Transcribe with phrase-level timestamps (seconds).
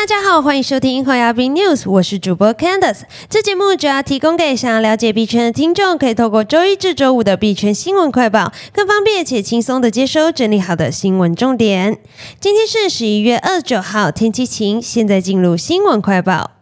[0.00, 3.02] 大家好，欢迎收听后亚币 News，我是主播 Candice。
[3.28, 11.98] 这节目主要提供给想要了解币圈的听众，可以透过周一至周五的币圈新闻快报，更方便且轻松的接收整理好的新闻重点。
[12.40, 14.80] 今天是十一月二十九号，天气晴。
[14.80, 16.52] 现在进入新闻快报。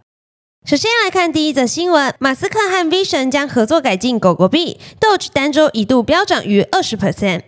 [0.67, 7.43] 首先来看第一则新闻，马斯克和 V 神将合作改进狗狗币，Doge 单周一度飙涨逾二十 percent。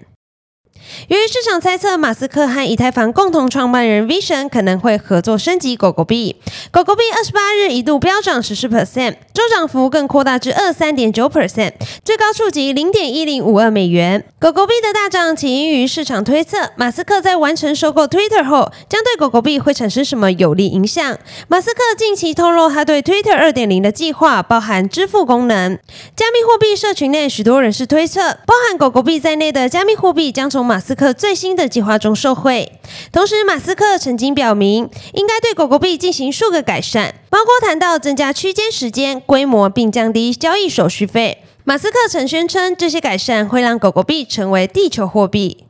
[1.08, 6.36] 由于市场猜测马斯克和以太坊共同创办人 Vision 可能会合作升级狗狗币，
[6.70, 11.72] 狗狗币二十八日一度飙涨十四 percent，周涨幅更扩大至二三点九 percent，
[12.04, 14.24] 最高触及零点一零五二美元。
[14.38, 21.18] 狗狗币的大涨起因于市场推测，马斯克在完成收购 Twitter 后，将对狗狗币会产生什么有利影响。
[21.48, 25.78] 马斯克近期透露，他对 Twitter 二点零的计划包含支付功能。
[26.16, 32.80] 加密货币社群内许多人士推测，包含狗狗币在内的加密货币将从马斯克最新的计划中受惠，
[33.12, 41.44] 同时马斯克曾经表明，应该对狗狗币进行数个改善，包括谈到增加区间时间、规模，并降低交易手续费。
[41.64, 45.66] 马斯克曾宣称，这些改善会让狗狗币成为地球货币。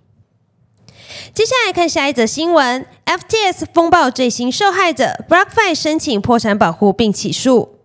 [1.35, 7.80] 接下来看下一则新闻：FTS 风暴最新受害者 BlockFi 申请破产保护并起诉。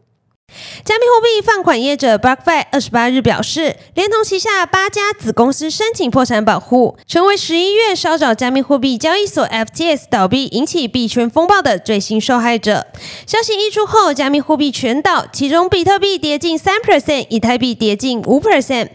[0.84, 12.88] 加密货币放款业者 BlockFi 二十八日表示，连同旗下八家子公司申请破产保护，成为十一月稍早加密货币交易所 FTS 倒闭引起币圈风暴的最新受害者。
[13.26, 18.90] 消息一出后，加密货币全倒，其中比特币跌近三 percent，以太币跌近五 percent。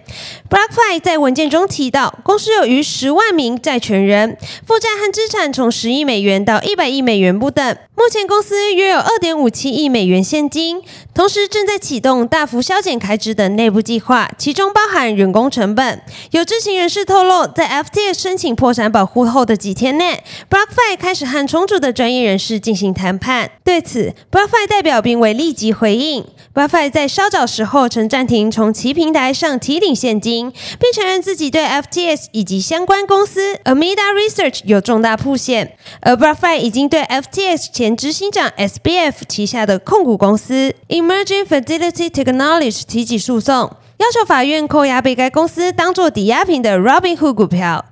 [0.48, 7.76] BlockFi 在文件中提到，公司有逾十万名债权人，负债和资产从十亿美元到一百亿美元不等。
[8.00, 10.80] 目前公司约有二点五七亿美元现金，
[11.12, 16.00] 同时正在启动大幅削减开支的内部计划，其中包含人工成本。
[16.30, 23.50] 有知情人士透露，在 FTS 申请破产保护后的几天内，BlockFi 开始和重组的专业人士进行谈判。
[23.62, 26.24] 对此，BlockFi 代表并未立即回应。
[26.54, 30.50] BlockFi 在稍早时候曾暂停从其平台上提领现金，
[30.80, 35.76] 并承认自己对 FTS 以及相关公司 Amida Research 有重大铺线。
[36.00, 47.86] 而 BlockFi 已经对 FTS 前执行长 SBF 旗下的控股公司 Emerging Fidelity Technologies 提起诉讼，要求法院扣押被该公司当作抵押品的 Robinhood 股票。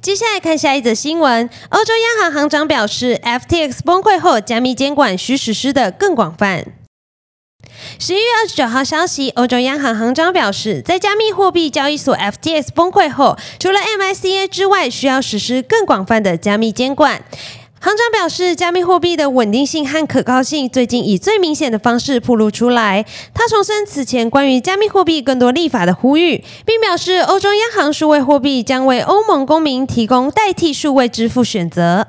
[0.00, 6.66] 接下来看下一则新闻：欧洲央行行长表示，FTX 崩溃后，加密监管需实施的更广泛。
[7.98, 17.24] 十一月二十九号消息，欧洲央行行长表示，在加密货币交易所 FTX 崩溃后，除了 MICA 之外，需要实施更广泛的加密监管。
[17.84, 23.04] 行长表示，加密货币的稳定性和可靠性最近以最明显的方式暴露出来。
[23.34, 32.06] 他重申此前关于加密货币更多立法的呼吁，并表示，欧洲央行数位货币将为欧盟公民提供代替数位支付选择。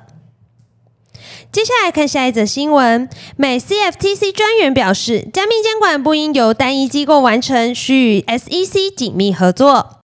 [1.52, 3.10] 接下来看下一则新闻。
[3.36, 10.03] 美 CFTC 专员表示，加密监管不应由单一机构完成，需与 SEC 紧密合作。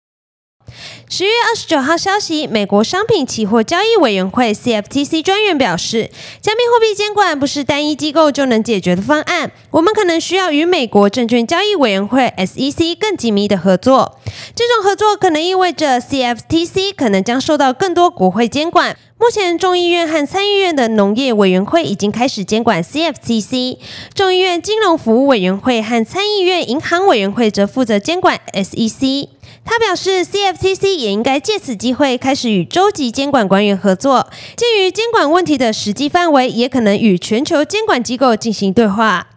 [1.12, 14.20] 十月二十九号消息，美国商品期货交易委员会 CFTC 专员表示，加密货币监管不是单一机构就能解决的方案，我们可能需要与美国证券交易委员会 SEC 更紧密的合作。
[14.56, 18.96] 这种合作可能意味着 CFTC 可能将受到更多国会监管。
[19.18, 23.80] 目前，众议院和参议院的农业委员会已经开始监管 CFTC，
[24.14, 29.30] 众议院金融服务委员会和参议院银行委员会则负责监管 SEC。
[29.66, 39.28] 他表示，CFTC 也应该借此机会开始与州级监管官员合作，鉴于监管问题的实际范围，也可能与全球监管机构进行对话。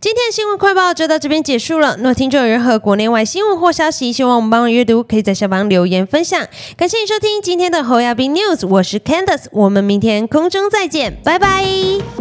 [0.00, 1.94] 今天的新闻快报就到这边结束了。
[1.98, 6.46] 若听众有任何国内外新闻或消息，希望我们帮忙阅读，可以在下方留言分享。
[6.74, 12.19] 感谢你收听今天的侯亚斌 News，我是 Candice，我们明天空中再见，拜拜。